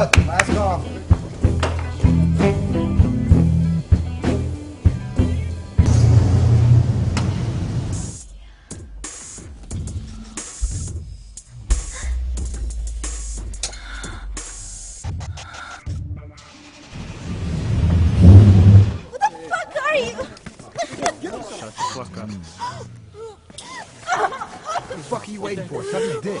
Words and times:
up. 0.00 0.16
Last 0.26 0.50
call. 0.56 0.80
What 23.92 24.86
the 24.88 24.96
fuck 25.04 25.28
are 25.28 25.32
you 25.32 25.40
waiting 25.42 25.66
for? 25.68 25.84
Shut 25.84 26.02
your 26.02 26.20
dick. 26.22 26.40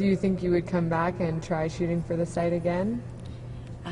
Do 0.00 0.06
you 0.06 0.16
think 0.16 0.42
you 0.42 0.50
would 0.52 0.66
come 0.66 0.88
back 0.88 1.20
and 1.20 1.42
try 1.42 1.68
shooting 1.68 2.02
for 2.02 2.16
the 2.16 2.24
site 2.24 2.54
again? 2.54 3.02
Uh, 3.84 3.90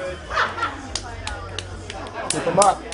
Keep 2.32 2.44
them 2.50 2.58
up. 2.68 2.93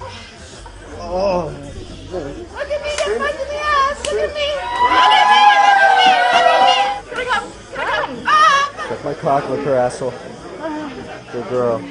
My 9.11 9.17
cock 9.17 9.49
with 9.49 9.65
her 9.65 9.75
asshole. 9.75 10.13
Good 11.33 11.49
girl. 11.49 11.83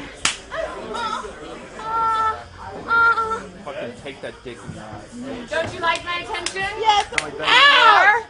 take 4.02 4.22
that 4.22 4.32
dick 4.42 4.56
Don't 5.50 5.74
you 5.74 5.80
like 5.80 6.02
my 6.02 6.20
attention? 6.22 6.62
Yes. 6.78 7.12
Like 7.22 7.34
Ow! 7.38 8.26